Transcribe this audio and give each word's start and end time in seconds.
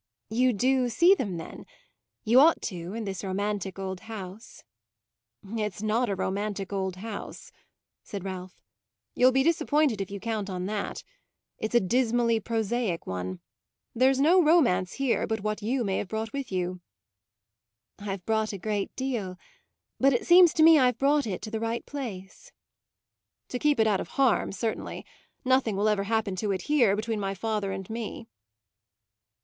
"You 0.31 0.51
do 0.51 0.89
see 0.89 1.13
them 1.13 1.37
then? 1.37 1.67
You 2.23 2.39
ought 2.39 2.59
to, 2.63 2.93
in 2.95 3.03
this 3.03 3.23
romantic 3.23 3.77
old 3.77 3.99
house." 3.99 4.63
"It's 5.43 5.83
not 5.83 6.09
a 6.09 6.15
romantic 6.15 6.73
old 6.73 6.95
house," 6.95 7.51
said 8.01 8.23
Ralph. 8.23 8.63
"You'll 9.13 9.31
be 9.31 9.43
disappointed 9.43 10.01
if 10.01 10.09
you 10.09 10.19
count 10.19 10.49
on 10.49 10.65
that. 10.65 11.03
It's 11.59 11.75
a 11.75 11.79
dismally 11.79 12.39
prosaic 12.39 13.05
one; 13.05 13.41
there's 13.93 14.19
no 14.19 14.41
romance 14.41 14.93
here 14.93 15.27
but 15.27 15.41
what 15.41 15.61
you 15.61 15.83
may 15.83 15.99
have 15.99 16.07
brought 16.07 16.33
with 16.33 16.51
you." 16.51 16.81
"I've 17.99 18.25
brought 18.25 18.53
a 18.53 18.57
great 18.57 18.95
deal; 18.95 19.37
but 19.99 20.13
it 20.13 20.25
seems 20.25 20.51
to 20.55 20.63
me 20.63 20.79
I've 20.79 20.97
brought 20.97 21.27
it 21.27 21.43
to 21.43 21.51
the 21.51 21.59
right 21.59 21.85
place." 21.85 22.51
"To 23.49 23.59
keep 23.59 23.79
it 23.79 23.85
out 23.85 24.01
of 24.01 24.07
harm, 24.17 24.51
certainly; 24.51 25.05
nothing 25.45 25.75
will 25.75 25.87
ever 25.87 26.05
happen 26.05 26.35
to 26.37 26.51
it 26.53 26.63
here, 26.63 26.95
between 26.95 27.19
my 27.19 27.35
father 27.35 27.71
and 27.71 27.87
me." 27.87 28.27